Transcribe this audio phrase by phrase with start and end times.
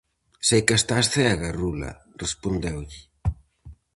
[0.43, 1.91] -Seica estás cega, rula?
[1.99, 3.03] -respondeulle-.